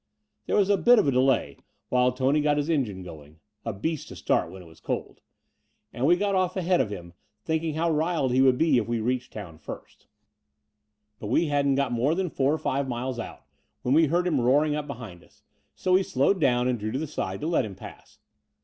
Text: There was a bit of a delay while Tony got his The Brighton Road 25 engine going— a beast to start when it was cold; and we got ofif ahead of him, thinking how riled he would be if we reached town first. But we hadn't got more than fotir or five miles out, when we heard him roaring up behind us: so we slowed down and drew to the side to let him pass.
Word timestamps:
There 0.47 0.55
was 0.55 0.71
a 0.71 0.77
bit 0.77 0.97
of 0.97 1.07
a 1.07 1.11
delay 1.11 1.57
while 1.89 2.11
Tony 2.11 2.41
got 2.41 2.57
his 2.57 2.65
The 2.65 2.73
Brighton 2.75 3.03
Road 3.03 3.03
25 3.03 3.03
engine 3.03 3.03
going— 3.13 3.39
a 3.65 3.71
beast 3.79 4.07
to 4.07 4.15
start 4.15 4.49
when 4.51 4.63
it 4.63 4.67
was 4.67 4.79
cold; 4.79 5.21
and 5.93 6.07
we 6.07 6.15
got 6.17 6.33
ofif 6.33 6.55
ahead 6.55 6.81
of 6.81 6.89
him, 6.89 7.13
thinking 7.45 7.75
how 7.75 7.91
riled 7.91 8.31
he 8.33 8.41
would 8.41 8.57
be 8.57 8.79
if 8.79 8.87
we 8.87 8.99
reached 8.99 9.31
town 9.31 9.59
first. 9.59 10.07
But 11.19 11.27
we 11.27 11.49
hadn't 11.49 11.75
got 11.75 11.91
more 11.91 12.15
than 12.15 12.31
fotir 12.31 12.53
or 12.53 12.57
five 12.57 12.87
miles 12.89 13.19
out, 13.19 13.45
when 13.83 13.93
we 13.93 14.07
heard 14.07 14.25
him 14.25 14.41
roaring 14.41 14.73
up 14.73 14.87
behind 14.87 15.23
us: 15.23 15.43
so 15.75 15.93
we 15.93 16.01
slowed 16.01 16.39
down 16.41 16.67
and 16.67 16.79
drew 16.79 16.91
to 16.91 16.97
the 16.97 17.05
side 17.05 17.39
to 17.41 17.45
let 17.45 17.63
him 17.63 17.75
pass. 17.75 18.17